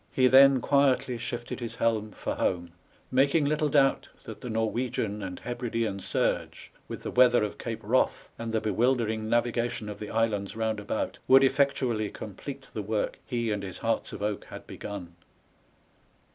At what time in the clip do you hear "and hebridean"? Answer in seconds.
5.21-5.99